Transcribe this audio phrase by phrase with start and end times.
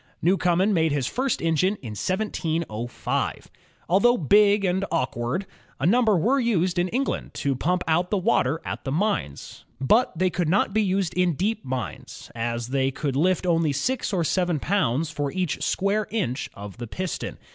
[0.19, 3.51] Newcomen made his first engine in 1705.
[3.87, 5.45] Although big and awkward,
[5.79, 9.63] a number were used in England to pump out the water at the mines.
[9.79, 14.11] But they could not be used in deep mines, as they could lift only six
[14.11, 17.37] or seven pounds for each square inch of the piston.